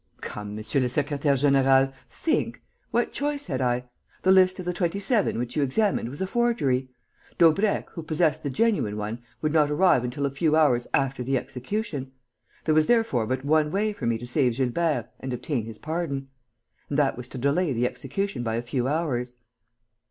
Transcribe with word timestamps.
"Come, 0.21 0.55
monsieur 0.55 0.79
le 0.81 0.87
secrétaire; 0.87 1.37
général, 1.37 1.93
think! 2.09 2.63
What 2.89 3.13
choice 3.13 3.45
had 3.45 3.61
I? 3.61 3.85
The 4.23 4.31
list 4.31 4.57
of 4.57 4.65
the 4.65 4.73
Twenty 4.73 4.97
seven 4.97 5.37
which 5.37 5.55
you 5.55 5.61
examined 5.61 6.09
was 6.09 6.23
a 6.23 6.25
forgery. 6.25 6.89
Daubrecq, 7.37 7.87
who 7.91 8.01
possessed 8.01 8.41
the 8.41 8.49
genuine 8.49 8.97
one, 8.97 9.21
would 9.43 9.53
not 9.53 9.69
arrive 9.69 10.03
until 10.03 10.25
a 10.25 10.31
few 10.31 10.55
hours 10.55 10.87
after 10.91 11.21
the 11.21 11.37
execution. 11.37 12.13
There 12.65 12.73
was 12.73 12.87
therefore 12.87 13.27
but 13.27 13.45
one 13.45 13.69
way 13.69 13.93
for 13.93 14.07
me 14.07 14.17
to 14.17 14.25
save 14.25 14.55
Gilbert 14.57 15.07
and 15.19 15.33
obtain 15.33 15.65
his 15.67 15.77
pardon; 15.77 16.29
and 16.89 16.97
that 16.97 17.15
was 17.15 17.27
to 17.27 17.37
delay 17.37 17.71
the 17.71 17.85
execution 17.85 18.41
by 18.41 18.55
a 18.55 18.63
few 18.63 18.87
hours." 18.87 19.37